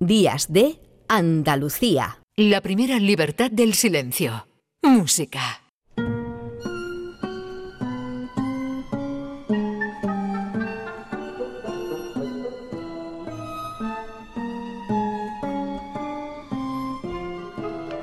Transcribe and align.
Días 0.00 0.52
de 0.52 0.78
Andalucía. 1.08 2.20
La 2.36 2.60
primera 2.60 3.00
libertad 3.00 3.50
del 3.50 3.74
silencio. 3.74 4.46
Música. 4.80 5.40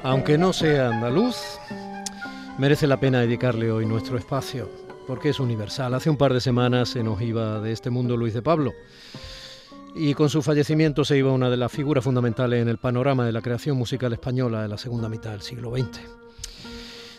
Aunque 0.04 0.38
no 0.38 0.52
sea 0.52 0.90
andaluz, 0.90 1.38
merece 2.58 2.88
la 2.88 3.00
pena 3.00 3.22
dedicarle 3.22 3.72
hoy 3.72 3.86
nuestro 3.86 4.18
espacio, 4.18 4.70
porque 5.08 5.30
es 5.30 5.40
universal. 5.40 5.94
Hace 5.94 6.10
un 6.10 6.18
par 6.18 6.34
de 6.34 6.42
semanas 6.42 6.90
se 6.90 7.04
nos 7.04 7.22
iba 7.22 7.62
de 7.62 7.72
este 7.72 7.90
mundo 7.90 8.18
Luis 8.18 8.34
de 8.34 8.42
Pablo. 8.42 8.74
Y 9.98 10.14
con 10.14 10.30
su 10.30 10.42
fallecimiento 10.42 11.06
se 11.06 11.18
iba 11.18 11.32
una 11.32 11.50
de 11.50 11.56
las 11.56 11.72
figuras 11.72 12.04
fundamentales 12.04 12.62
en 12.62 12.68
el 12.68 12.78
panorama 12.78 13.26
de 13.26 13.32
la 13.32 13.42
creación 13.42 13.78
musical 13.78 14.12
española 14.12 14.62
de 14.62 14.68
la 14.68 14.78
segunda 14.78 15.08
mitad 15.08 15.32
del 15.32 15.42
siglo 15.42 15.72
XX. 15.72 16.25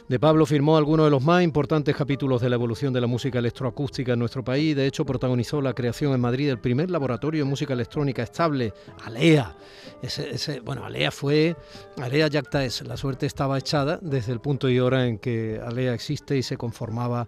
De 0.09 0.21
Pablo 0.21 0.47
firmó 0.47 0.77
algunos 0.77 1.07
de 1.07 1.11
los 1.11 1.25
más 1.25 1.43
importantes 1.43 1.97
capítulos 1.97 2.41
de 2.41 2.49
la 2.49 2.55
evolución 2.55 2.93
de 2.93 3.01
la 3.01 3.09
música 3.09 3.41
electroacústica 3.41 4.13
en 4.13 4.21
nuestro 4.21 4.45
país. 4.45 4.77
De 4.77 4.87
hecho, 4.87 5.05
protagonizó 5.05 5.61
la 5.61 5.73
creación 5.73 6.13
en 6.13 6.21
Madrid 6.21 6.47
del 6.47 6.61
primer 6.61 6.93
laboratorio 6.93 7.43
de 7.43 7.51
música 7.51 7.75
electrónica 7.75 8.23
estable, 8.23 8.73
ALEA. 9.05 9.57
Bueno, 10.65 10.85
ALEA 10.85 11.11
fue, 11.11 11.57
ALEA 12.01 12.29
Yacta 12.29 12.65
es, 12.65 12.83
la 12.83 12.97
suerte 12.97 13.27
estaba 13.27 13.59
echada 13.59 13.99
desde 14.01 14.33
el 14.33 14.41
punto 14.41 14.69
y 14.69 14.79
hora 14.79 15.09
en 15.09 15.19
que 15.19 15.61
ALEA 15.65 15.95
existe 15.95 16.37
y 16.37 16.45
se 16.45 16.57
conformaba 16.57 17.27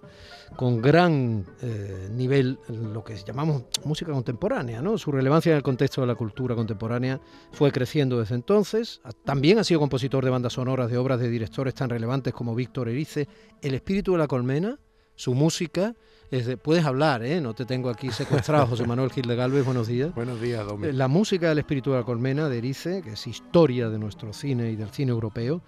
con 0.57 0.81
gran 0.81 1.45
eh, 1.63 2.09
nivel 2.13 2.59
lo 2.69 3.03
que 3.03 3.17
llamamos 3.17 3.65
música 3.85 4.13
contemporánea. 4.13 4.81
¿no? 4.81 4.99
Su 4.99 5.11
relevancia 5.11 5.51
en 5.51 5.57
el 5.57 5.63
contexto 5.65 6.03
de 6.03 6.07
la 6.07 6.15
cultura 6.15 6.55
contemporánea 6.55 7.21
fue 7.51 7.73
creciendo 7.73 8.21
desde 8.21 8.37
entonces. 8.37 9.01
También 9.25 9.59
ha 9.59 9.65
sido 9.65 9.81
compositor 9.81 10.25
de 10.25 10.31
bandas 10.31 10.53
sonoras 10.53 10.91
de 10.91 10.97
obras 10.97 11.19
de 11.19 11.29
directores 11.29 11.75
tan 11.75 11.91
relevantes 11.91 12.33
como 12.33 12.55
Víctor 12.69 12.91
Erice. 12.91 13.27
El 13.63 13.75
espíritu 13.75 14.13
de 14.13 14.19
la 14.19 14.27
colmena, 14.27 14.79
su 15.17 15.35
música 15.35 15.95
puedes 16.63 16.85
hablar, 16.85 17.25
¿eh? 17.25 17.41
no 17.41 17.55
te 17.55 17.65
tengo 17.65 17.89
aquí 17.89 18.11
secuestrado, 18.11 18.67
José 18.67 18.87
Manuel 18.87 19.11
Gil 19.11 19.27
de 19.27 19.35
Galvez, 19.35 19.65
buenos 19.65 19.87
días. 19.89 20.15
Buenos 20.15 20.39
días, 20.39 20.67
Domingo. 20.67 20.93
La 20.93 21.09
música 21.09 21.49
del 21.49 21.61
espíritu 21.61 21.93
de 21.93 21.97
la 21.97 22.05
colmena 22.05 22.51
de 22.51 22.59
Erice, 22.59 23.01
que 23.03 23.13
es 23.13 23.27
historia 23.27 23.89
de 23.89 23.99
nuestro 23.99 24.35
cine 24.35 24.71
y 24.71 24.77
del 24.77 24.91
cine 24.91 25.13
europeo, 25.13 25.63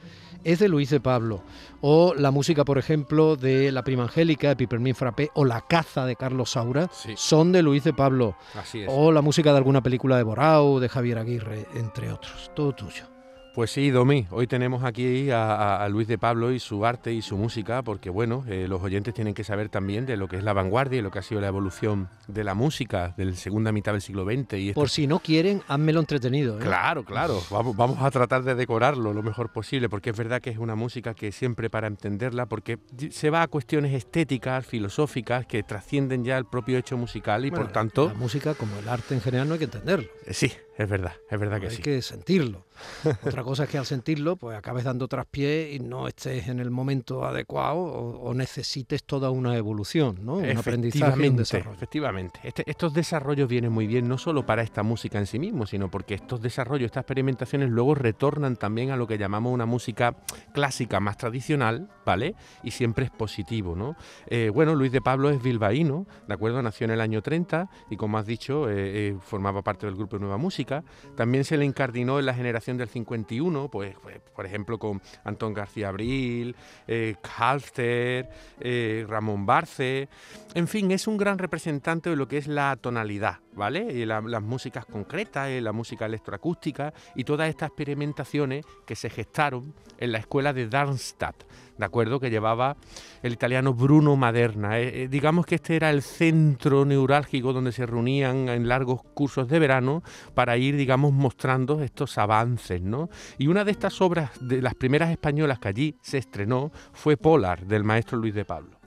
es 0.45 0.59
de 0.59 0.69
Luis 0.69 0.91
de 0.91 1.01
Pablo. 1.01 1.43
O 1.81 2.15
la 2.15 2.31
música, 2.31 2.67
por 2.67 2.77
ejemplo, 2.77 3.37
de 3.37 3.73
La 3.73 3.83
Prima 3.83 4.03
Angélica, 4.03 4.51
de 4.51 4.57
Pipermin 4.57 4.95
Frappé, 4.95 5.31
o 5.33 5.47
La 5.47 5.63
Caza 5.63 6.05
de 6.05 6.17
Carlos 6.17 6.51
Saura, 6.51 6.91
son 7.17 7.51
de 7.53 7.63
Luis 7.63 7.83
de 7.85 7.95
Pablo. 7.95 8.37
Así 8.55 8.83
es. 8.83 8.89
O 8.91 9.11
la 9.11 9.23
música 9.23 9.53
de 9.53 9.57
alguna 9.57 9.83
película 9.83 10.19
de 10.19 10.23
Borau, 10.25 10.79
de 10.79 10.91
Javier 10.91 11.19
Aguirre, 11.19 11.67
entre 11.75 12.13
otros. 12.13 12.51
Todo 12.55 12.75
tuyo. 12.75 13.20
Pues 13.53 13.73
sí, 13.73 13.91
Domi, 13.91 14.29
hoy 14.31 14.47
tenemos 14.47 14.85
aquí 14.85 15.29
a, 15.33 15.85
Luis 15.91 16.07
de 16.07 16.19
Pablo 16.19 16.53
y 16.53 16.61
su 16.61 16.87
arte 16.87 17.13
y 17.13 17.21
su 17.21 17.37
música, 17.37 17.83
porque 17.83 18.09
bueno, 18.09 18.45
eh, 18.47 18.67
los 18.69 18.81
oyentes 18.81 19.13
tienen 19.13 19.35
que 19.35 19.43
saber 19.43 19.69
también 19.69 20.07
de 20.07 20.17
lo 20.17 20.29
que 20.29 20.37
es 20.37 20.45
la 20.45 20.53
vanguardia 20.53 21.01
y 21.01 21.03
lo 21.03 21.11
que 21.11 21.19
ha 21.19 21.23
sido 21.23 21.41
la 21.41 21.49
evolución 21.49 22.09
de 22.29 22.45
la 22.45 22.55
música 22.55 23.13
de 23.17 23.25
la 23.25 23.35
segunda 23.35 23.73
mitad 23.73 23.93
del 23.93 24.03
siglo 24.03 24.25
XX. 24.25 24.53
Y 24.55 24.73
Por 24.73 24.89
si 24.89 25.09
no 25.09 25.19
quieren, 25.19 25.63
házmelo 25.67 25.99
entretenido. 25.99 26.59
¿eh? 26.59 26.63
Claro, 26.63 27.05
claro, 27.05 27.43
vamos, 27.51 27.77
vamos 27.77 27.99
a 28.01 28.11
tratar 28.13 28.45
de 28.45 28.55
decorarlo 28.55 29.13
lo 29.13 29.23
mejor 29.23 29.53
posible, 29.53 29.89
porque 29.89 30.11
es 30.11 30.17
verdad 30.17 30.41
que 30.41 30.51
es 30.51 30.59
una 30.59 30.77
música 30.77 31.15
que 31.15 31.33
siempre 31.33 31.71
para 31.71 31.89
entenderla, 31.89 32.47
porque 32.47 32.79
se 33.11 33.31
va 33.31 33.43
a 33.43 33.49
cuestiones 33.49 33.93
estéticas, 33.95 34.65
filosóficas, 34.65 35.45
que 35.47 35.65
trascienden 35.65 36.25
ya 36.25 36.39
el 36.39 36.45
propio 36.45 36.79
hecho 36.79 36.97
musical 36.97 37.45
y 37.45 37.51
por 37.51 37.73
tanto... 37.73 38.09
La 38.09 38.15
música, 38.15 38.55
como 38.55 38.79
el 38.79 38.89
arte 38.89 39.15
en 39.15 39.21
general, 39.21 39.49
no 39.49 39.55
hay 39.55 39.59
que 39.59 39.65
entenderlo. 39.65 40.09
Sí, 40.31 40.53
es 40.81 40.89
verdad, 40.89 41.13
es 41.29 41.39
verdad 41.39 41.61
que 41.61 41.69
sí. 41.69 41.77
Hay 41.77 41.83
que 41.83 42.01
sentirlo. 42.01 42.65
Otra 43.27 43.45
cosa 43.45 43.65
es 43.65 43.69
que 43.69 43.77
al 43.77 43.85
sentirlo, 43.85 44.37
pues 44.37 44.57
acabes 44.57 44.85
dando 44.85 45.09
traspié 45.09 45.75
y 45.75 45.79
no 45.79 46.09
estés 46.09 46.49
en 46.49 46.59
el 46.59 46.71
momento 46.71 47.27
adecuado 47.27 47.79
o, 47.79 48.33
necesites 48.33 49.05
toda 49.05 49.29
una 49.29 49.55
evolución, 49.59 50.21
¿no? 50.23 50.37
Un 50.37 50.57
aprendizaje, 50.57 51.29
un 51.29 51.37
desarrollo. 51.37 51.77
Efectivamente. 51.77 52.41
Este, 52.43 52.63
estos 52.65 52.95
desarrollos 52.95 53.47
vienen 53.47 53.73
muy 53.73 53.87
bien 53.87 54.09
no 54.09 54.17
solo 54.17 54.47
para 54.47 54.63
esta 54.63 54.83
música 54.83 55.19
en 55.19 55.27
sí 55.27 55.39
mismo, 55.39 55.67
sino 55.67 55.91
porque 55.91 56.15
estos 56.15 56.41
desarrollos, 56.41 56.87
estas 56.87 57.03
experimentaciones 57.03 57.69
luego 57.69 57.95
retornan 57.95 58.57
también 58.57 58.91
a 58.91 58.97
lo 58.97 59.07
que 59.07 59.19
llamamos 59.19 59.53
una 59.53 59.67
música 59.67 60.17
clásica 60.55 60.99
más 60.99 61.19
tradicional, 61.19 61.91
¿vale? 62.07 62.35
Y 62.63 62.71
siempre 62.71 63.05
es 63.05 63.11
positivo, 63.11 63.77
¿no? 63.77 63.97
Eh, 64.29 64.51
bueno, 64.55 64.75
Luis 64.75 64.93
de 64.93 65.03
Pablo 65.03 65.29
es 65.29 65.43
bilbaíno, 65.43 66.07
¿de 66.27 66.33
acuerdo? 66.33 66.63
Nació 66.63 66.87
en 66.87 66.93
el 66.93 67.03
año 67.03 67.21
30 67.21 67.69
y 67.91 67.99
como 67.99 68.17
has 68.17 68.25
dicho, 68.25 68.71
eh, 68.71 69.09
eh, 69.09 69.17
formaba 69.21 69.61
parte 69.61 69.85
del 69.85 69.97
grupo 69.97 70.17
de 70.17 70.21
Nueva 70.21 70.39
Música 70.39 70.70
también 71.17 71.45
se 71.45 71.57
le 71.57 71.65
incardinó 71.65 72.19
en 72.19 72.27
la 72.27 72.35
generación 72.35 72.77
del 72.77 72.89
51, 72.89 73.69
pues, 73.69 73.97
pues 74.03 74.21
por 74.35 74.47
ejemplo 74.47 74.79
con 74.79 75.01
Antón 75.25 75.55
García 75.55 75.89
Abril, 75.89 76.57
eh, 76.87 77.17
Halster, 77.23 78.29
eh, 78.61 79.05
Ramón 79.09 79.47
Barce. 79.47 80.09
En 80.55 80.69
fin, 80.69 80.91
es 80.91 81.07
un 81.07 81.17
gran 81.17 81.39
representante 81.39 82.11
de 82.11 82.17
lo 82.17 82.29
que 82.29 82.39
es 82.39 82.47
la 82.47 82.77
tonalidad, 82.77 83.39
¿vale? 83.55 83.93
Y 83.93 84.05
las 84.05 84.43
músicas 84.43 84.87
concretas, 84.87 85.49
eh, 85.49 85.61
la 85.61 85.73
música 85.73 86.07
electroacústica 86.07 86.93
y 87.15 87.25
todas 87.25 87.49
estas 87.49 87.69
experimentaciones 87.69 88.65
que 88.87 88.97
se 88.97 89.11
gestaron 89.11 89.75
en 89.99 90.13
la 90.13 90.19
escuela 90.19 90.53
de 90.53 90.69
Darmstadt 90.69 91.45
¿de 91.81 91.87
acuerdo? 91.87 92.21
Que 92.21 92.31
llevaba 92.31 92.77
el 93.23 93.33
italiano 93.33 93.75
Bruno 93.75 94.15
Maderna. 94.15 94.79
Eh, 94.79 95.05
eh, 95.05 95.09
digamos 95.09 95.47
que 95.47 95.57
este 95.57 95.75
era 95.77 95.91
el 95.91 96.03
centro 96.03 96.85
neurálgico 96.85 97.53
donde 97.53 97.73
se 97.73 97.87
reunían 97.87 98.49
en 98.49 98.69
largos 98.69 99.01
cursos 99.15 99.49
de 99.49 99.59
verano 99.59 100.03
para 100.35 100.57
ir, 100.57 100.77
digamos, 100.77 101.13
mostrando 101.13 101.83
estos 101.83 102.19
avances, 102.19 102.83
¿no? 102.83 103.09
Y 103.39 103.49
una 103.49 103.65
de 103.65 103.73
estas 103.73 104.01
obras, 104.01 104.31
de 104.41 104.63
las 104.63 104.75
primeras 104.75 105.11
españolas 105.11 105.59
que 105.59 105.69
allí 105.69 105.97
se 106.03 106.19
estrenó, 106.19 106.71
fue 106.93 107.17
Polar, 107.17 107.67
del 107.67 107.83
maestro 107.83 108.19
Luis 108.19 108.35
de 108.35 108.45
Pablo. 108.45 108.80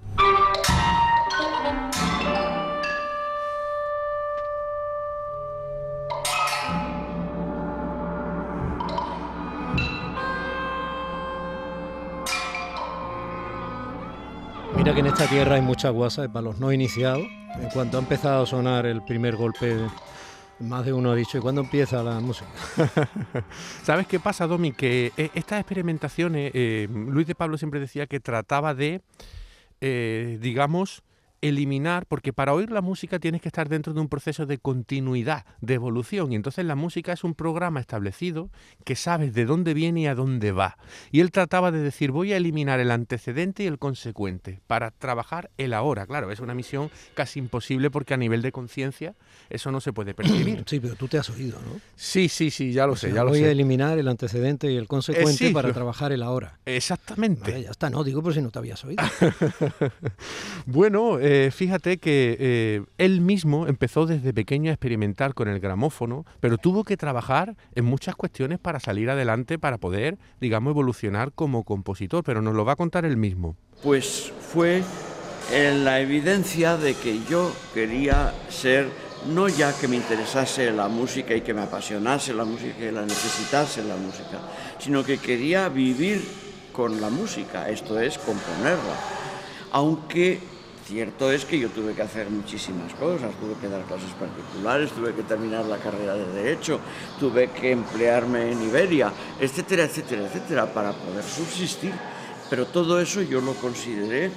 Que 14.93 14.99
en 14.99 15.07
esta 15.07 15.25
tierra 15.25 15.55
hay 15.55 15.61
mucha 15.61 15.89
guasa 15.89 16.27
para 16.31 16.43
los 16.43 16.59
no 16.59 16.71
iniciados. 16.71 17.23
En 17.59 17.69
cuanto 17.73 17.97
ha 17.97 17.99
empezado 17.99 18.43
a 18.43 18.45
sonar 18.45 18.85
el 18.85 19.01
primer 19.01 19.35
golpe, 19.35 19.75
más 20.59 20.85
de 20.85 20.93
uno 20.93 21.11
ha 21.11 21.15
dicho, 21.15 21.35
¿y 21.39 21.41
cuándo 21.41 21.61
empieza 21.61 22.03
la 22.03 22.19
música? 22.19 22.47
¿Sabes 23.83 24.05
qué 24.05 24.19
pasa, 24.19 24.45
Domi? 24.45 24.71
Que 24.71 25.11
eh, 25.17 25.31
estas 25.33 25.61
experimentaciones, 25.61 26.51
eh, 26.53 26.87
Luis 26.91 27.25
de 27.25 27.33
Pablo 27.33 27.57
siempre 27.57 27.79
decía 27.79 28.05
que 28.05 28.19
trataba 28.19 28.75
de, 28.75 29.01
eh, 29.81 30.37
digamos, 30.39 31.01
eliminar, 31.43 32.05
porque 32.05 32.31
para 32.31 32.53
oír 32.53 32.71
la 32.71 32.81
música 32.81 33.19
tienes 33.19 33.41
que 33.41 33.49
estar 33.49 33.67
dentro 33.67 33.93
de 33.93 33.99
un 33.99 34.07
proceso 34.07 34.45
de 34.45 34.57
continuidad, 34.57 35.45
de 35.59 35.73
evolución, 35.73 36.31
y 36.31 36.35
entonces 36.35 36.65
la 36.65 36.75
música 36.75 37.11
es 37.11 37.25
un 37.25 37.35
programa 37.35 37.81
establecido 37.81 38.49
que 38.85 38.95
sabes 38.95 39.33
de 39.33 39.43
dónde 39.45 39.73
viene 39.73 40.01
y 40.01 40.07
a 40.07 40.15
dónde 40.15 40.53
va. 40.53 40.77
Y 41.11 41.19
él 41.19 41.31
trataba 41.31 41.71
de 41.71 41.79
decir, 41.79 42.11
voy 42.11 42.31
a 42.31 42.37
eliminar 42.37 42.79
el 42.79 42.91
antecedente 42.91 43.63
y 43.63 43.67
el 43.67 43.77
consecuente 43.77 44.61
para 44.67 44.91
trabajar 44.91 45.51
el 45.57 45.73
ahora. 45.73 46.07
Claro, 46.07 46.31
es 46.31 46.39
una 46.39 46.53
misión 46.53 46.89
casi 47.13 47.39
imposible 47.39 47.91
porque 47.91 48.13
a 48.13 48.17
nivel 48.17 48.41
de 48.41 48.53
conciencia 48.53 49.13
eso 49.49 49.69
no 49.71 49.81
se 49.81 49.91
puede 49.91 50.13
percibir. 50.15 50.63
Sí, 50.65 50.79
pero 50.79 50.95
tú 50.95 51.09
te 51.09 51.17
has 51.17 51.29
oído, 51.29 51.59
¿no? 51.59 51.81
Sí, 51.97 52.29
sí, 52.29 52.51
sí, 52.51 52.71
ya 52.71 52.87
lo 52.87 52.95
sé, 52.95 53.11
ya 53.11 53.25
lo 53.25 53.31
voy 53.31 53.43
a 53.43 53.51
eliminar 53.51 53.99
el 53.99 54.07
antecedente 54.07 54.71
y 54.71 54.77
el 54.77 54.87
consecuente 54.87 55.47
eh, 55.47 55.51
para 55.51 55.73
trabajar 55.73 56.13
el 56.13 56.23
ahora. 56.23 56.59
Exactamente. 56.65 57.63
ya 57.63 57.71
está, 57.71 57.89
no, 57.89 58.01
digo 58.05 58.23
por 58.23 58.33
si 58.33 58.41
no 58.41 58.49
te 58.49 58.59
habías 58.59 58.81
oído. 58.85 59.03
bueno, 60.65 61.19
eh, 61.19 61.32
fíjate 61.53 61.97
que 61.97 62.35
eh, 62.39 62.81
él 62.97 63.21
mismo 63.21 63.67
empezó 63.67 64.05
desde 64.05 64.33
pequeño 64.33 64.69
a 64.69 64.73
experimentar 64.73 65.33
con 65.33 65.47
el 65.47 65.59
gramófono, 65.59 66.25
pero 66.39 66.57
tuvo 66.57 66.83
que 66.83 66.97
trabajar 66.97 67.55
en 67.75 67.85
muchas 67.85 68.15
cuestiones 68.15 68.59
para 68.59 68.79
salir 68.79 69.09
adelante, 69.09 69.57
para 69.57 69.77
poder, 69.77 70.17
digamos, 70.41 70.71
evolucionar 70.71 71.31
como 71.31 71.63
compositor, 71.63 72.23
pero 72.23 72.41
nos 72.41 72.55
lo 72.55 72.65
va 72.65 72.73
a 72.73 72.75
contar 72.75 73.05
él 73.05 73.17
mismo. 73.17 73.55
Pues 73.81 74.31
fue 74.51 74.83
en 75.51 75.85
la 75.85 75.99
evidencia 76.01 76.77
de 76.77 76.93
que 76.93 77.19
yo 77.29 77.53
quería 77.73 78.33
ser, 78.49 78.89
no 79.33 79.47
ya 79.47 79.73
que 79.77 79.87
me 79.87 79.95
interesase 79.95 80.71
la 80.71 80.87
música 80.87 81.35
y 81.35 81.41
que 81.41 81.53
me 81.53 81.61
apasionase 81.61 82.33
la 82.33 82.45
música 82.45 82.79
y 82.79 82.91
la 82.91 83.03
necesitase 83.03 83.83
la 83.83 83.95
música, 83.95 84.39
sino 84.79 85.03
que 85.03 85.17
quería 85.17 85.69
vivir 85.69 86.21
con 86.73 86.99
la 86.99 87.09
música, 87.09 87.69
esto 87.69 87.99
es 87.99 88.17
componerla. 88.17 88.95
Aunque 89.71 90.52
Cierto 90.85 91.31
es 91.31 91.45
que 91.45 91.57
yo 91.57 91.69
tuve 91.69 91.93
que 91.93 92.01
hacer 92.01 92.29
muchísimas 92.29 92.93
cosas, 92.95 93.31
tuve 93.39 93.53
que 93.61 93.69
dar 93.69 93.83
clases 93.83 94.11
particulares, 94.19 94.91
tuve 94.91 95.13
que 95.13 95.23
terminar 95.23 95.63
la 95.65 95.77
carrera 95.77 96.13
de 96.15 96.25
Derecho, 96.33 96.79
tuve 97.19 97.49
que 97.51 97.71
emplearme 97.71 98.51
en 98.51 98.61
Iberia, 98.61 99.11
etcétera, 99.39 99.85
etcétera, 99.85 100.23
etcétera, 100.25 100.73
para 100.73 100.91
poder 100.91 101.23
subsistir. 101.23 101.93
Pero 102.49 102.65
todo 102.65 102.99
eso 102.99 103.21
yo 103.21 103.39
lo 103.39 103.53
consideré 103.53 104.29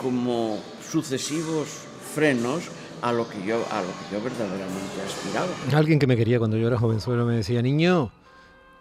como 0.00 0.58
sucesivos 0.88 1.68
frenos 2.14 2.64
a 3.02 3.12
lo 3.12 3.28
que 3.28 3.44
yo, 3.44 3.56
a 3.56 3.80
lo 3.80 3.88
que 3.88 4.14
yo 4.14 4.22
verdaderamente 4.22 5.02
aspiraba. 5.04 5.48
Alguien 5.76 5.98
que 5.98 6.06
me 6.06 6.16
quería 6.16 6.38
cuando 6.38 6.56
yo 6.56 6.68
era 6.68 6.78
jovenzuelo 6.78 7.26
me 7.26 7.34
decía, 7.34 7.62
niño, 7.62 8.12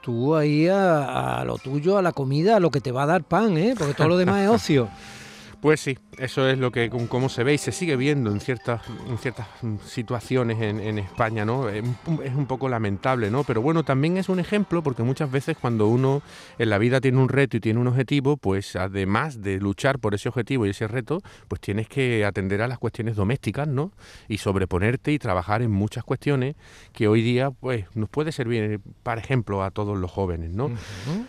tú 0.01 0.35
ahí 0.35 0.67
a, 0.67 1.39
a 1.39 1.45
lo 1.45 1.57
tuyo, 1.57 1.97
a 1.97 2.03
la 2.03 2.11
comida, 2.11 2.57
a 2.57 2.59
lo 2.59 2.69
que 2.69 2.81
te 2.81 2.91
va 2.91 3.03
a 3.03 3.07
dar 3.07 3.23
pan, 3.23 3.57
¿eh? 3.57 3.73
porque 3.77 3.95
todo 3.95 4.09
lo 4.09 4.17
demás 4.17 4.43
es 4.43 4.49
ocio. 4.49 4.89
Pues 5.61 5.81
sí, 5.81 5.97
eso 6.17 6.47
es 6.47 6.57
lo 6.57 6.71
que, 6.71 6.89
como 6.89 7.27
se 7.27 7.43
ve 7.43 7.53
y 7.53 7.57
se 7.57 7.73
sigue 7.73 7.97
viendo 7.97 8.31
en 8.31 8.39
ciertas, 8.39 8.81
en 9.09 9.17
ciertas 9.17 9.47
situaciones 9.85 10.61
en, 10.61 10.97
España, 10.99 11.43
¿no? 11.43 11.67
Es, 11.67 11.83
un 12.33 12.45
poco 12.45 12.69
lamentable, 12.69 13.29
¿no? 13.29 13.43
Pero 13.43 13.61
bueno, 13.61 13.83
también 13.83 14.15
es 14.15 14.29
un 14.29 14.39
ejemplo 14.39 14.81
porque 14.81 15.03
muchas 15.03 15.29
veces 15.29 15.57
cuando 15.59 15.87
uno 15.87 16.21
en 16.57 16.69
la 16.69 16.77
vida 16.77 17.01
tiene 17.01 17.17
un 17.17 17.27
reto 17.27 17.57
y 17.57 17.59
tiene 17.59 17.79
un 17.79 17.87
objetivo, 17.87 18.37
pues 18.37 18.77
además 18.77 19.41
de 19.41 19.59
luchar 19.59 19.99
por 19.99 20.15
ese 20.15 20.29
objetivo 20.29 20.65
y 20.65 20.69
ese 20.69 20.87
reto, 20.87 21.21
pues 21.49 21.59
tienes 21.59 21.89
que 21.89 22.23
atender 22.23 22.61
a 22.61 22.67
las 22.69 22.79
cuestiones 22.79 23.17
domésticas, 23.17 23.67
¿no? 23.67 23.91
Y 24.29 24.37
sobreponerte 24.37 25.11
y 25.11 25.19
trabajar 25.19 25.61
en 25.61 25.71
muchas 25.71 26.05
cuestiones 26.05 26.55
que 26.93 27.09
hoy 27.09 27.21
día, 27.21 27.51
pues, 27.51 27.85
nos 27.95 28.07
puede 28.07 28.31
servir, 28.31 28.79
para 29.03 29.19
ejemplo, 29.19 29.61
a 29.61 29.71
todos 29.71 29.97
los 29.97 30.09
jóvenes, 30.09 30.51
¿no? 30.51 30.71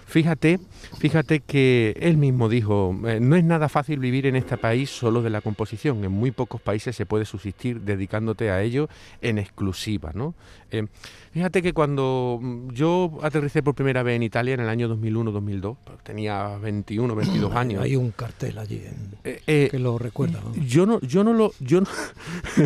Fíjate, 0.06 0.60
fíjate 0.98 1.40
que 1.40 1.96
él 2.00 2.16
mismo 2.16 2.48
dijo, 2.48 2.96
eh, 3.06 3.18
no 3.20 3.34
es 3.34 3.42
nada 3.42 3.68
fácil 3.68 3.98
vivir 3.98 4.19
en 4.26 4.36
este 4.36 4.56
país 4.56 4.90
solo 4.90 5.22
de 5.22 5.30
la 5.30 5.40
composición. 5.40 6.04
En 6.04 6.12
muy 6.12 6.30
pocos 6.30 6.60
países 6.60 6.96
se 6.96 7.06
puede 7.06 7.24
subsistir 7.24 7.80
dedicándote 7.80 8.50
a 8.50 8.62
ello 8.62 8.88
en 9.20 9.38
exclusiva. 9.38 10.12
¿no? 10.14 10.34
Eh, 10.70 10.86
fíjate 11.32 11.62
que 11.62 11.72
cuando 11.72 12.38
mm, 12.40 12.70
yo 12.72 13.18
aterricé 13.22 13.62
por 13.62 13.74
primera 13.74 14.02
vez 14.02 14.16
en 14.16 14.22
Italia 14.22 14.54
en 14.54 14.60
el 14.60 14.68
año 14.68 14.88
2001-2002, 14.94 15.76
tenía 16.02 16.56
21, 16.58 17.14
22 17.14 17.54
años. 17.54 17.82
Hay 17.82 17.96
un 17.96 18.10
cartel 18.12 18.58
allí 18.58 18.82
eh, 19.24 19.42
eh, 19.46 19.68
que 19.70 19.78
lo 19.78 19.98
recuerda. 19.98 20.40
Yo 20.66 20.86
no, 20.86 21.00
yo 21.00 21.24
no 21.24 21.32
lo, 21.32 21.52
yo 21.60 21.80
no, 21.80 21.88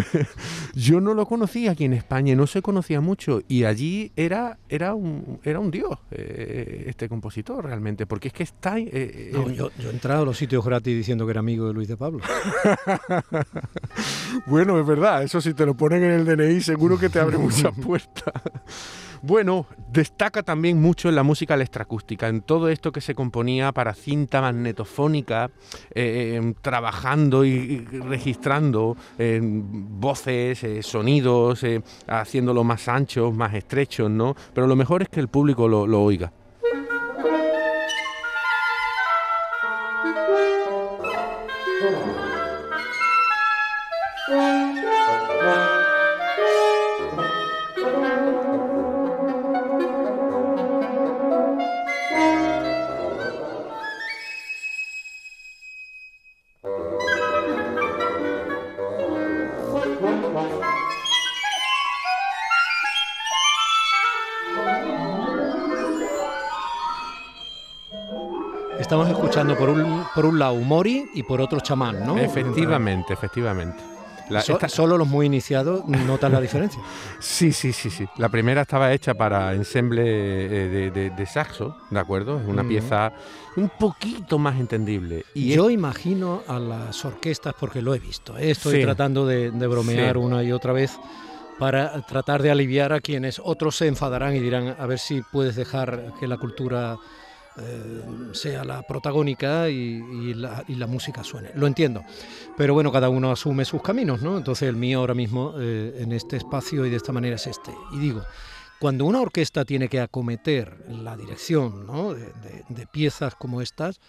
yo 0.74 1.00
no 1.00 1.14
lo 1.14 1.26
conocía 1.26 1.72
aquí 1.72 1.84
en 1.84 1.94
España, 1.94 2.34
no 2.34 2.46
se 2.46 2.62
conocía 2.62 3.00
mucho 3.00 3.42
y 3.48 3.64
allí 3.64 4.12
era, 4.16 4.58
era 4.68 4.94
un, 4.94 5.40
era 5.42 5.60
un 5.60 5.70
dios 5.70 5.98
este 6.10 7.08
compositor 7.08 7.64
realmente, 7.64 8.06
porque 8.06 8.28
es 8.28 8.34
que 8.34 8.42
está. 8.42 8.78
yo, 8.78 9.50
yo, 9.50 9.70
he 9.78 9.90
entrado 9.90 10.22
a 10.22 10.24
los 10.24 10.38
sitios 10.38 10.64
gratis 10.64 10.96
diciendo 10.96 11.26
que 11.26 11.32
era 11.32 11.42
amigo 11.44 11.67
de 11.67 11.75
Luis 11.75 11.88
de 11.88 11.96
Pablo. 11.99 12.20
bueno, 14.46 14.81
es 14.81 14.87
verdad, 14.87 15.23
eso 15.23 15.43
si 15.43 15.52
te 15.52 15.67
lo 15.67 15.76
ponen 15.76 16.02
en 16.02 16.11
el 16.12 16.25
DNI 16.25 16.62
seguro 16.62 16.99
que 16.99 17.11
te 17.11 17.20
abre 17.20 17.37
muchas 17.37 17.73
puertas. 17.85 18.32
Bueno, 19.20 19.67
destaca 19.91 20.43
también 20.43 20.81
mucho 20.81 21.08
en 21.11 21.14
la 21.14 21.23
música 21.23 21.55
electroacústica, 21.55 22.29
en 22.29 22.41
todo 22.41 22.69
esto 22.69 22.93
que 22.93 23.00
se 23.02 23.14
componía 23.14 23.73
para 23.73 23.94
cinta 23.94 24.41
magnetofónica, 24.41 25.50
eh, 25.94 26.37
em, 26.37 26.55
trabajando 26.55 27.44
y, 27.44 27.79
registrando 27.79 28.97
em, 29.19 29.62
voces, 30.00 30.64
eh, 30.64 30.82
sonidos, 30.82 31.62
eh, 31.62 31.82
haciéndolo 32.06 32.64
más 32.64 32.88
anchos, 32.88 33.35
más 33.35 33.55
estrechos, 33.55 34.11
¿no? 34.11 34.35
Pero 34.55 34.67
lo 34.67 34.76
mejor 34.76 35.02
es 35.02 35.08
que 35.11 35.20
el 35.20 35.29
público 35.29 35.69
lo 35.69 36.02
oiga. 36.02 36.32
Estamos 68.81 69.08
escuchando 69.08 69.56
por 69.56 69.70
un, 69.70 70.04
por 70.14 70.26
un 70.26 70.38
lado 70.38 70.56
Mori 70.56 71.08
y 71.14 71.22
por 71.22 71.40
otro 71.40 71.60
chamán, 71.60 72.04
¿no? 72.04 72.19
Efectivamente, 72.19 73.12
efectivamente. 73.12 73.94
Solo 74.69 74.99
los 74.99 75.09
muy 75.09 75.26
iniciados 75.26 75.87
notan 75.87 76.32
la 76.32 76.41
diferencia. 76.41 76.81
sí, 77.21 77.53
sí, 77.53 77.73
sí, 77.73 77.91
sí. 77.91 78.06
La 78.17 78.29
primera 78.29 78.62
estaba 78.62 78.93
hecha 78.93 79.15
para 79.15 79.53
ensemble 79.55 80.03
eh, 80.05 80.91
de, 80.91 81.26
saxo, 81.26 81.76
¿de 81.91 81.99
acuerdo? 81.99 82.41
Es 82.41 82.47
una 82.47 82.67
pieza 82.67 83.12
un 83.56 83.71
poquito 83.79 84.38
más 84.38 84.59
entendible. 84.59 85.25
Y 85.35 85.55
Yo 85.55 85.71
imagino 85.71 86.43
a 86.47 86.59
las 86.59 87.05
orquestas, 87.05 87.55
porque 87.59 87.82
lo 87.82 87.94
he 87.94 87.99
visto, 87.99 88.37
¿eh? 88.38 88.50
estoy 88.50 88.82
tratando 88.82 89.26
de, 89.26 89.50
bromear 89.50 90.17
una 90.19 90.43
y 90.43 90.53
otra 90.53 90.73
vez 90.73 90.99
para 91.59 92.03
tratar 92.03 92.43
de 92.43 92.50
aliviar 92.50 92.93
a 92.93 93.00
quienes 93.00 93.41
otros 93.43 93.76
se 93.76 93.87
enfadarán 93.87 94.35
y 94.35 94.41
dirán, 94.41 94.75
a 94.79 94.87
ver 94.87 94.99
si 94.99 95.23
puedes 95.23 95.56
dejar 95.56 96.12
que 96.19 96.26
la 96.26 96.37
cultura 96.37 96.99
eh, 97.56 98.30
sea 98.32 98.64
la 98.64 98.82
protagónica 98.82 99.68
y, 99.68 100.34
la, 100.34 100.86
música 100.86 101.22
suene. 101.22 101.50
Lo 101.54 101.66
entiendo, 101.66 102.02
pero 102.56 102.74
bueno, 102.74 102.90
cada 102.90 103.08
uno 103.08 103.30
asume 103.30 103.64
sus 103.64 103.82
caminos, 103.82 104.22
¿no? 104.22 104.36
Entonces 104.36 104.68
el 104.68 104.76
mío 104.76 104.98
ahora 104.98 105.14
mismo 105.14 105.54
eh, 105.58 105.96
en 105.98 106.12
este 106.12 106.36
espacio 106.36 106.84
y 106.84 106.90
de 106.90 106.96
esta 106.96 107.12
manera 107.12 107.36
es 107.36 107.46
este. 107.46 107.72
Y 107.92 107.98
digo, 107.98 108.22
cuando 108.80 109.04
una 109.06 109.20
orquesta 109.20 109.64
tiene 109.64 109.88
que 109.88 110.00
acometer 110.00 110.84
la 110.88 111.16
dirección 111.16 111.86
de, 112.68 112.86
piezas 112.86 113.34
como 113.34 113.62
estas, 113.62 114.00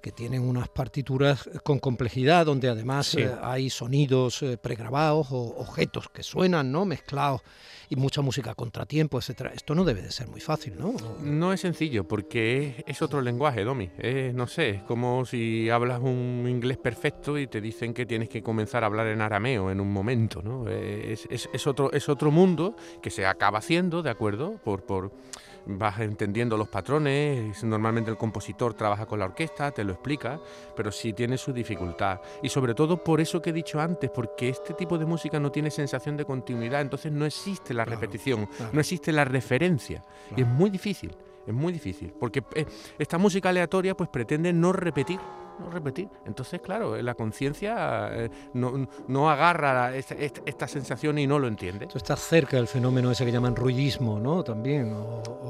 que 0.00 0.12
tienen 0.12 0.42
unas 0.42 0.68
partituras 0.68 1.48
con 1.62 1.78
complejidad, 1.78 2.46
donde 2.46 2.68
además 2.68 3.14
eh, 3.14 3.30
hay 3.42 3.70
sonidos 3.70 4.44
pregrabados 4.60 5.28
o 5.30 5.56
objetos 5.58 6.08
que 6.08 6.22
suenan, 6.22 6.70
¿no? 6.72 6.84
Mezclados 6.84 7.42
y 7.90 7.96
mucha 7.96 8.20
música 8.20 8.54
contratiempo, 8.54 9.18
etcétera. 9.18 9.52
Esto 9.54 9.74
no 9.74 9.84
debe 9.84 10.02
de 10.02 10.10
ser 10.10 10.28
muy 10.28 10.40
fácil, 10.40 10.74
¿no? 10.78 10.94
No 11.22 11.52
es 11.52 11.60
sencillo, 11.60 12.06
porque 12.06 12.84
es, 12.86 13.02
otro 13.02 13.20
lenguaje, 13.20 13.64
Domi. 13.64 13.90
Es, 13.98 14.34
no 14.34 14.46
sé, 14.46 14.70
es 14.70 14.82
como 14.82 15.24
si 15.24 15.70
hablas 15.70 16.00
un 16.00 16.46
inglés 16.48 16.76
perfecto 16.76 17.38
y 17.38 17.46
te 17.46 17.60
dicen 17.60 17.94
que 17.94 18.06
tienes 18.06 18.28
que 18.28 18.42
comenzar 18.42 18.82
a 18.82 18.86
hablar 18.86 19.06
en 19.06 19.20
arameo 19.20 19.70
en 19.70 19.80
un 19.80 19.92
momento, 19.92 20.42
¿no? 20.42 20.68
Es, 20.68 21.26
es 21.30 21.66
otro, 21.66 21.92
es 21.92 22.08
otro 22.08 22.30
mundo 22.30 22.76
que 23.02 23.10
se 23.10 23.26
acaba 23.26 23.58
haciendo, 23.58 24.02
¿de 24.02 24.10
acuerdo? 24.10 24.58
Por, 24.62 24.84
por 24.84 25.12
vas 25.66 25.98
entendiendo 26.00 26.56
los 26.56 26.68
patrones, 26.68 27.62
normalmente 27.64 28.10
el 28.10 28.16
compositor 28.16 28.74
trabaja 28.74 29.06
con 29.06 29.18
la 29.18 29.26
orquesta, 29.26 29.70
te 29.70 29.84
lo 29.84 29.92
explica, 29.92 30.40
pero 30.76 30.90
sí 30.90 31.12
tiene 31.12 31.38
su 31.38 31.52
dificultad. 31.52 32.20
Y 32.42 32.48
sobre 32.48 32.74
todo 32.74 33.02
por 33.02 33.20
eso 33.20 33.42
que 33.42 33.50
he 33.50 33.52
dicho 33.52 33.80
antes, 33.80 34.10
porque 34.10 34.48
este 34.48 34.74
tipo 34.74 34.98
de 34.98 35.06
música 35.06 35.38
no 35.38 35.50
tiene 35.50 35.70
sensación 35.70 36.16
de 36.16 36.24
continuidad, 36.24 36.80
entonces 36.80 37.12
no 37.12 37.26
existe 37.26 37.74
la 37.74 37.84
repetición, 37.84 38.48
no 38.72 38.80
existe 38.80 39.12
la 39.12 39.24
referencia. 39.24 40.04
Y 40.36 40.42
es 40.42 40.46
muy 40.46 40.70
difícil, 40.70 41.14
es 41.46 41.54
muy 41.54 41.72
difícil, 41.72 42.12
porque 42.18 42.42
eh, 42.54 42.66
esta 42.98 43.18
música 43.18 43.48
aleatoria 43.48 43.96
pues 43.96 44.08
pretende 44.08 44.52
no 44.52 44.72
repetir 44.72 45.18
no 45.58 45.70
repetir. 45.70 46.08
Entonces, 46.26 46.60
claro, 46.60 47.00
la 47.00 47.14
conciencia 47.14 48.08
eh, 48.12 48.30
no, 48.54 49.30
agarra 49.30 49.94
esta, 49.96 50.68
sensación 50.68 51.18
y 51.18 51.26
no 51.26 51.38
lo 51.38 51.48
entiende. 51.48 51.86
Esto 51.86 51.98
está 51.98 52.16
cerca 52.16 52.56
del 52.56 52.68
fenómeno 52.68 53.10
ese 53.10 53.24
que 53.24 53.32
llaman 53.32 53.56
ruidismo, 53.56 54.18
¿no? 54.18 54.42
También. 54.42 54.94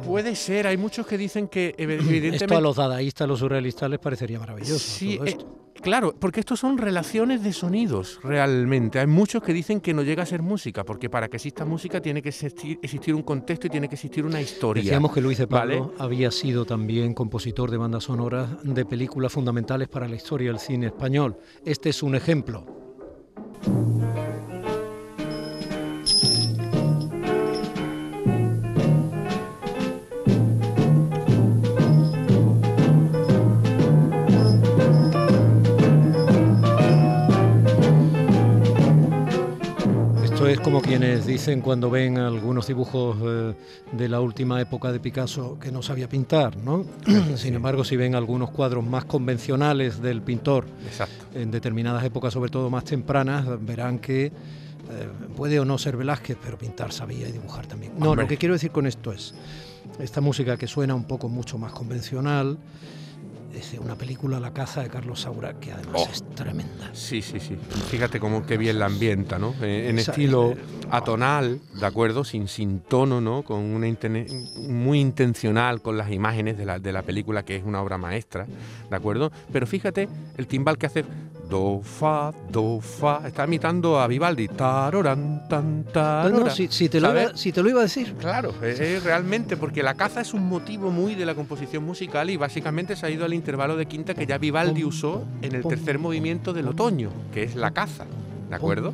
Puede 0.05 0.35
ser, 0.35 0.67
hay 0.67 0.77
muchos 0.77 1.07
que 1.07 1.19
dicen 1.19 1.49
que 1.49 1.75
evidentemente... 1.77 2.37
Esto 2.45 2.57
a 2.57 2.61
los 2.61 2.77
dadaístas, 2.77 3.25
a 3.25 3.29
los 3.29 3.38
surrealistas 3.41 3.91
les 3.91 3.99
parecería 3.99 4.38
maravilloso. 4.38 4.79
Sí, 4.79 5.19
eh, 5.25 5.37
claro, 5.83 6.15
porque 6.19 6.41
estos 6.41 6.61
son 6.61 6.79
relaciones 6.79 7.43
de 7.43 7.53
sonidos 7.53 8.19
realmente. 8.23 8.99
Hay 8.99 9.07
muchos 9.07 9.43
que 9.43 9.53
dicen 9.53 9.81
que 9.81 9.93
no 9.93 10.03
llega 10.03 10.23
a 10.23 10.27
ser 10.27 10.41
música, 10.41 10.85
porque 10.85 11.11
para 11.11 11.29
que 11.29 11.37
exista 11.37 11.65
música 11.65 12.01
tiene 12.01 12.23
que 12.23 12.31
existir, 12.31 13.15
un 13.15 13.23
contexto 13.23 13.67
y 13.67 13.71
tiene 13.71 13.89
que 13.89 13.97
existir 13.97 14.25
una 14.25 14.41
historia. 14.41 14.83
Decíamos 14.83 15.13
que 15.13 15.21
Luis 15.21 15.39
de 15.39 15.47
Pablo 15.47 15.93
había 15.99 16.31
sido 16.31 16.65
también 16.65 17.13
compositor 17.15 17.71
de 17.71 17.77
bandas 17.77 18.05
sonoras 18.05 18.49
de 18.63 18.85
películas 18.85 19.33
fundamentales 19.33 19.89
para 19.89 19.99
para 19.99 20.09
la 20.09 20.15
historia 20.15 20.53
del 20.53 20.61
cine 20.61 20.87
español. 20.87 21.37
Este 21.65 21.89
es 21.89 22.05
un 22.05 22.15
ejemplo. 22.15 22.65
Es 40.49 40.61
como 40.61 40.81
quienes 40.81 41.26
dicen 41.26 41.61
cuando 41.61 41.90
ven 41.90 42.17
algunos 42.17 42.67
dibujos 42.67 43.19
eh, 43.23 43.55
de 43.93 44.09
la 44.09 44.21
última 44.21 44.61
época 44.61 44.90
de 44.93 44.99
Picasso 44.99 45.59
que 45.61 45.71
no 45.71 45.83
sabía 45.83 46.09
pintar, 46.09 46.57
¿no? 46.57 46.87
Sin 47.37 47.55
embargo, 47.55 47.85
si 47.85 47.97
ven 47.97 48.14
algunos 48.14 48.50
cuadros 48.50 48.85
más 48.85 49.05
convencionales 49.05 50.00
del 50.00 50.23
pintor 50.23 50.64
en 51.35 51.50
determinadas 51.50 52.02
épocas, 52.05 52.33
sobre 52.33 52.50
todo 52.50 52.71
más 52.71 52.85
tempranas, 52.85 53.47
verán 53.64 53.99
que 53.99 54.26
eh, 54.26 54.33
puede 55.37 55.61
o 55.61 55.67
no 55.67 55.76
ser 55.76 55.99
Velázquez, 55.99 56.38
pero 56.43 56.57
pintar 56.57 56.93
sabía 56.93 57.28
y 57.28 57.33
dibujar 57.33 57.67
también. 57.67 57.93
No, 57.99 58.14
lo 58.14 58.26
que 58.26 58.38
quiero 58.38 58.55
decir 58.55 58.71
con 58.71 58.87
esto 58.87 59.12
es, 59.12 59.35
esta 59.99 60.23
música 60.23 60.57
que 60.57 60.67
suena 60.67 60.95
un 60.95 61.05
poco 61.05 61.28
mucho 61.28 61.59
más 61.59 61.73
convencional, 61.73 62.57
desde 63.59 63.81
una 63.81 63.97
película 63.97 64.38
La 64.38 64.53
caza 64.53 64.83
de 64.83 64.88
Carlos 64.88 65.23
Saura, 65.23 65.59
que 65.59 65.73
además 65.73 66.03
Oh. 66.07 66.09
es 66.12 66.23
tremenda. 66.37 66.91
Sí, 66.93 67.23
sí, 67.23 67.41
sí. 67.41 67.57
Fíjate 67.91 68.21
cómo 68.21 68.47
qué 68.47 68.57
bien 68.57 68.79
la 68.79 68.87
ambienta, 68.87 69.38
¿no? 69.38 69.53
Eh, 69.61 69.88
en 69.91 69.99
estilo 69.99 70.53
eh, 70.53 70.57
atonal, 70.91 71.61
¿de 71.75 71.87
acuerdo? 71.87 72.23
Sin, 72.23 72.47
sin 72.47 72.81
tono, 72.81 73.21
¿no? 73.21 73.43
Con 73.43 73.59
una 73.59 73.88
muy 74.69 75.00
intencional 75.00 75.83
con 75.83 75.97
las 75.99 76.12
imágenes 76.12 76.57
de 76.57 76.67
la, 76.67 76.79
de 76.79 76.93
la 76.93 77.03
película, 77.03 77.45
que 77.45 77.57
es 77.57 77.65
una 77.65 77.83
obra 77.83 77.99
maestra, 77.99 78.47
¿de 78.88 78.97
acuerdo? 78.97 79.33
Pero 79.53 79.67
fíjate 79.67 80.09
el 80.37 80.47
timbal 80.47 80.79
que 80.79 80.87
hace 80.87 81.05
do, 81.49 81.81
fa, 81.83 82.33
do, 82.50 82.81
fa. 82.81 83.23
Está 83.26 83.45
imitando 83.47 83.99
a 83.99 84.07
Vivaldi. 84.07 84.49
Taroran, 84.49 85.49
tan, 85.49 85.85
No, 85.85 85.90
tarora. 85.90 86.38
no, 86.45 86.50
si, 86.50 86.69
si 86.69 86.88
te 86.88 87.00
lo 87.00 87.11
iba, 87.11 87.37
si 87.37 87.52
te 87.52 87.62
lo 87.62 87.71
iba 87.71 87.81
a 87.81 87.85
decir. 87.85 88.14
Claro, 88.19 88.55
es, 88.62 88.78
es 88.81 89.02
realmente 89.02 89.57
porque 89.57 89.83
la 89.83 89.95
caza 89.95 90.21
es 90.21 90.35
un 90.35 90.47
motivo 90.49 90.90
muy 90.90 91.14
de 91.14 91.25
la 91.26 91.35
composición 91.35 91.85
musical 91.85 92.31
y 92.31 92.37
básicamente 92.37 92.97
se 92.97 93.07
ha 93.07 93.11
ido 93.11 93.25
al 93.25 93.35
intervalo 93.35 93.76
de 93.76 93.87
quinta 93.87 94.14
que 94.14 94.26
ya 94.26 94.38
Vivaldi 94.38 94.85
usó 94.85 95.25
en 95.43 95.55
el 95.55 95.62
tercer 95.62 95.99
movimiento 95.99 96.52
del 96.52 96.69
otoño, 96.69 97.11
que 97.33 97.43
es 97.45 97.55
la 97.57 97.71
caza, 97.73 98.05
¿de 98.49 98.55
acuerdo? 98.55 98.93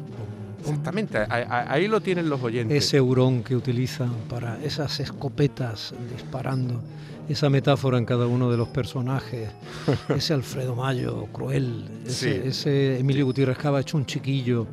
Exactamente, 0.65 1.19
ahí 1.29 1.87
lo 1.89 2.01
tienen 2.01 2.29
los 2.29 2.43
oyentes. 2.43 2.85
Ese 2.85 3.01
hurón 3.01 3.43
que 3.43 3.55
utilizan 3.57 4.11
para 4.29 4.59
esas 4.65 4.99
escopetas 5.01 5.95
disparando, 6.15 6.81
esa 7.29 7.49
metáfora 7.51 7.99
en 7.99 8.05
cada 8.05 8.27
uno 8.27 8.51
de 8.51 8.57
los 8.57 8.69
personajes, 8.69 9.51
ese 10.09 10.35
Alfredo 10.35 10.75
Mayo 10.75 11.27
cruel, 11.33 11.85
ese, 12.07 12.43
Sí. 12.43 12.49
ese 12.49 12.99
Emilio 13.01 13.25
Gutiérrez 13.27 13.57
Cava 13.59 13.81
hecho 13.81 13.97
un 13.97 14.07
chiquillo. 14.07 14.67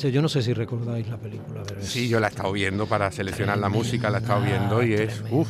Yo 0.00 0.20
no 0.22 0.28
sé 0.28 0.42
si 0.42 0.52
recordáis 0.52 1.06
la 1.08 1.16
película, 1.16 1.62
pero 1.68 1.80
Sí, 1.82 2.08
yo 2.08 2.18
la 2.18 2.26
he 2.26 2.30
estado 2.30 2.50
viendo 2.52 2.86
para 2.86 3.12
seleccionar 3.12 3.58
la 3.58 3.68
música, 3.68 4.10
la 4.10 4.18
he 4.18 4.20
estado 4.22 4.42
viendo 4.42 4.82
y 4.82 4.94
es... 4.94 5.22
Uf. 5.30 5.48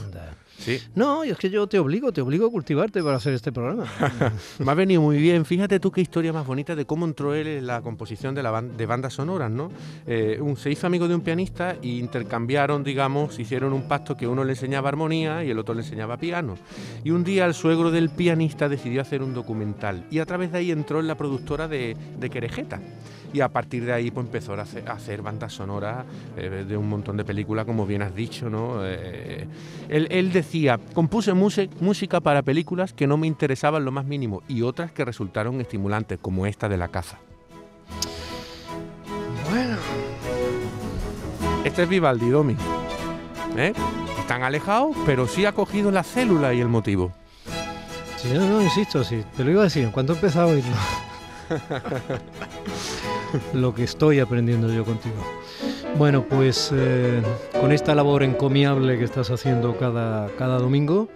Sí. 0.64 0.78
No, 0.94 1.24
y 1.24 1.30
es 1.30 1.36
que 1.38 1.50
yo 1.50 1.66
te 1.66 1.78
obligo, 1.78 2.12
te 2.12 2.20
obligo 2.20 2.46
a 2.46 2.50
cultivarte 2.50 3.02
para 3.02 3.16
hacer 3.16 3.34
este 3.34 3.52
programa. 3.52 3.86
Me 4.58 4.70
ha 4.70 4.74
venido 4.74 5.02
muy 5.02 5.18
bien. 5.18 5.44
Fíjate 5.44 5.80
tú 5.80 5.90
qué 5.90 6.00
historia 6.00 6.32
más 6.32 6.46
bonita 6.46 6.74
de 6.74 6.84
cómo 6.86 7.04
entró 7.04 7.34
él 7.34 7.46
en 7.46 7.66
la 7.66 7.82
composición 7.82 8.34
de, 8.34 8.42
la 8.42 8.50
ban- 8.52 8.76
de 8.76 8.86
bandas 8.86 9.14
sonoras, 9.14 9.50
¿no? 9.50 9.70
Eh, 10.06 10.38
un, 10.40 10.56
se 10.56 10.70
hizo 10.70 10.86
amigo 10.86 11.08
de 11.08 11.14
un 11.14 11.20
pianista 11.20 11.76
y 11.82 11.98
intercambiaron, 11.98 12.84
digamos, 12.84 13.38
hicieron 13.38 13.72
un 13.72 13.88
pacto 13.88 14.16
que 14.16 14.26
uno 14.26 14.44
le 14.44 14.52
enseñaba 14.52 14.88
armonía 14.88 15.44
y 15.44 15.50
el 15.50 15.58
otro 15.58 15.74
le 15.74 15.80
enseñaba 15.82 16.16
piano. 16.16 16.56
Y 17.04 17.10
un 17.10 17.24
día 17.24 17.44
el 17.46 17.54
suegro 17.54 17.90
del 17.90 18.10
pianista 18.10 18.68
decidió 18.68 19.00
hacer 19.02 19.22
un 19.22 19.34
documental 19.34 20.04
y 20.10 20.18
a 20.18 20.26
través 20.26 20.52
de 20.52 20.58
ahí 20.58 20.70
entró 20.70 21.00
en 21.00 21.06
la 21.08 21.16
productora 21.16 21.68
de, 21.68 21.96
de 22.18 22.30
Querejeta. 22.30 22.80
Y 23.34 23.40
a 23.40 23.48
partir 23.48 23.86
de 23.86 23.94
ahí 23.94 24.10
pues, 24.10 24.26
empezó 24.26 24.52
a 24.52 24.60
hacer, 24.60 24.86
a 24.86 24.92
hacer 24.92 25.22
bandas 25.22 25.54
sonoras 25.54 26.04
eh, 26.36 26.66
de 26.68 26.76
un 26.76 26.86
montón 26.86 27.16
de 27.16 27.24
películas, 27.24 27.64
como 27.64 27.86
bien 27.86 28.02
has 28.02 28.14
dicho, 28.14 28.50
¿no? 28.50 28.80
Eh, 28.84 29.46
él, 29.88 30.06
él 30.10 30.32
decía, 30.32 30.51
compuse 30.94 31.32
música 31.34 32.20
para 32.20 32.42
películas 32.42 32.92
que 32.92 33.06
no 33.06 33.16
me 33.16 33.26
interesaban 33.26 33.84
lo 33.84 33.92
más 33.92 34.04
mínimo 34.04 34.42
y 34.48 34.62
otras 34.62 34.92
que 34.92 35.04
resultaron 35.04 35.60
estimulantes, 35.60 36.18
como 36.20 36.46
esta 36.46 36.68
de 36.68 36.76
la 36.76 36.88
caza. 36.88 37.18
bueno, 39.50 39.76
Este 41.64 41.84
es 41.84 41.88
Vivaldi, 41.88 42.28
Domi. 42.28 42.56
¿Eh? 43.56 43.72
Están 44.18 44.42
alejados, 44.42 44.96
pero 45.04 45.26
sí 45.26 45.44
ha 45.44 45.52
cogido 45.52 45.90
la 45.90 46.02
célula 46.02 46.54
y 46.54 46.60
el 46.60 46.68
motivo. 46.68 47.12
sí, 48.16 48.28
no, 48.32 48.46
no, 48.46 48.62
insisto, 48.62 49.04
sí, 49.04 49.22
te 49.36 49.44
lo 49.44 49.50
iba 49.50 49.60
a 49.62 49.64
decir, 49.64 49.84
en 49.84 49.90
cuanto 49.90 50.12
he 50.12 50.16
empezado 50.16 50.50
a 50.50 50.52
oírlo. 50.52 50.76
lo 53.54 53.74
que 53.74 53.84
estoy 53.84 54.20
aprendiendo 54.20 54.72
yo 54.72 54.84
contigo. 54.84 55.16
Bueno, 55.98 56.24
pues 56.26 56.70
eh, 56.74 57.22
con 57.60 57.70
esta 57.70 57.94
labor 57.94 58.22
encomiable 58.22 58.98
que 58.98 59.04
estás 59.04 59.30
haciendo 59.30 59.76
cada, 59.76 60.28
cada 60.36 60.58
domingo, 60.58 61.08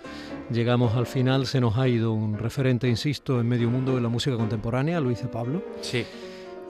llegamos 0.51 0.95
al 0.95 1.07
final. 1.07 1.47
Se 1.47 1.61
nos 1.61 1.77
ha 1.79 1.89
ido 1.89 2.13
un 2.13 2.39
referente, 2.39 2.89
insisto, 2.89 3.41
en 3.41 3.49
medio 3.49 3.71
mundo 3.71 3.95
de 3.95 4.01
la 4.01 4.09
música 4.09 4.37
contemporánea, 4.37 5.01
Luis 5.01 5.23
de 5.23 5.29
Pablo. 5.29 5.63
Sí. 5.81 6.05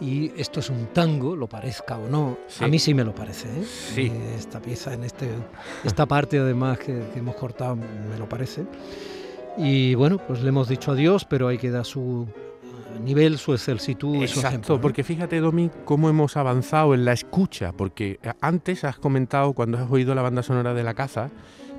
Y 0.00 0.30
esto 0.40 0.60
es 0.60 0.70
un 0.70 0.86
tango, 0.92 1.34
lo 1.34 1.48
parezca 1.48 1.98
o 1.98 2.08
no. 2.08 2.38
Sí. 2.48 2.64
A 2.64 2.68
mí 2.68 2.78
sí 2.78 2.94
me 2.94 3.04
lo 3.04 3.14
parece. 3.14 3.48
¿eh? 3.48 3.64
Sí. 3.64 4.02
Eh, 4.12 4.34
Esta 4.38 4.60
pieza, 4.60 4.94
en 4.94 5.04
este, 5.04 5.28
esta 5.84 6.06
parte 6.06 6.38
además 6.38 6.78
que, 6.78 7.02
que 7.12 7.18
hemos 7.18 7.34
cortado, 7.34 7.76
me 7.76 8.18
lo 8.18 8.28
parece. 8.28 8.64
Y 9.58 9.94
bueno, 9.94 10.18
pues 10.18 10.42
le 10.42 10.50
hemos 10.50 10.68
dicho 10.68 10.92
adiós, 10.92 11.24
pero 11.24 11.48
hay 11.48 11.58
que 11.58 11.70
dar 11.70 11.84
su 11.84 12.26
nivel, 13.04 13.38
su 13.38 13.52
excelsitud 13.52 14.22
Exacto, 14.22 14.48
ejemplo. 14.48 14.74
¿no? 14.76 14.80
porque 14.80 15.04
fíjate, 15.04 15.40
Domi, 15.40 15.70
cómo 15.84 16.08
hemos 16.08 16.36
avanzado 16.36 16.94
en 16.94 17.04
la 17.04 17.12
escucha, 17.12 17.72
porque 17.72 18.18
eh, 18.22 18.32
antes 18.40 18.84
has 18.84 18.98
comentado, 18.98 19.52
cuando 19.52 19.78
has 19.78 19.90
oído 19.90 20.14
la 20.14 20.22
banda 20.22 20.42
sonora 20.42 20.74
de 20.74 20.82
la 20.82 20.94
caza, 20.94 21.30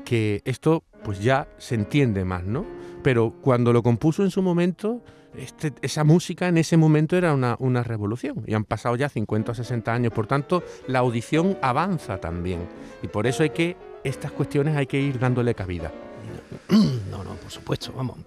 que 0.05 0.41
esto 0.45 0.83
pues 1.03 1.19
ya 1.21 1.47
se 1.57 1.75
entiende 1.75 2.23
más, 2.25 2.43
¿no? 2.43 2.65
Pero 3.03 3.33
cuando 3.41 3.71
lo 3.73 3.83
compuso 3.83 4.23
en 4.23 4.31
su 4.31 4.41
momento, 4.41 5.01
este- 5.37 5.73
esa 5.81 6.03
música 6.03 6.47
en 6.47 6.57
ese 6.57 6.77
momento 6.77 7.15
era 7.17 7.33
una, 7.33 7.55
una 7.59 7.83
revolución, 7.83 8.43
y 8.47 8.53
han 8.53 8.63
pasado 8.63 8.95
ya 8.95 9.09
50 9.09 9.51
o 9.51 9.55
60 9.55 9.93
años, 9.93 10.13
por 10.13 10.27
tanto, 10.27 10.63
la 10.87 10.99
audición 10.99 11.57
avanza 11.61 12.17
también, 12.17 12.67
y 13.03 13.07
por 13.07 13.27
eso 13.27 13.43
hay 13.43 13.51
que, 13.51 13.75
estas 14.03 14.31
cuestiones 14.31 14.75
hay 14.75 14.87
que 14.87 14.99
ir 14.99 15.19
dándole 15.19 15.53
cabida. 15.55 15.91
No, 17.11 17.23
no, 17.23 17.31
por 17.35 17.51
supuesto, 17.51 17.93
vamos. 17.95 18.17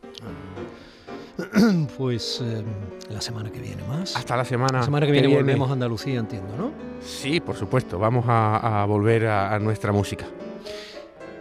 Pues 1.98 2.40
eh, 2.42 2.62
la 3.10 3.20
semana 3.20 3.50
que 3.50 3.60
viene 3.60 3.82
más. 3.84 4.16
Hasta 4.16 4.36
la 4.36 4.44
semana, 4.44 4.78
La 4.78 4.82
semana 4.84 5.06
que 5.06 5.12
viene, 5.12 5.28
volvemos 5.28 5.68
a 5.70 5.72
Andalucía, 5.74 6.18
entiendo, 6.20 6.56
¿no? 6.56 6.70
Sí, 7.00 7.40
por 7.40 7.56
supuesto, 7.56 7.98
vamos 7.98 8.24
a, 8.28 8.82
a 8.82 8.86
volver 8.86 9.26
a- 9.26 9.54
a 9.54 9.58
nuestra 9.58 9.92
música. 9.92 10.26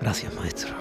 Gracias, 0.02 0.34
maestro. 0.36 0.74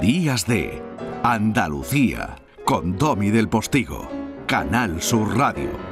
Días 0.00 0.46
de 0.46 0.80
Andalucía 1.22 2.36
con 2.64 2.96
Domi 2.96 3.30
del 3.30 3.48
Postigo, 3.48 4.08
Canal 4.46 5.02
Sur 5.02 5.36
Radio. 5.36 5.91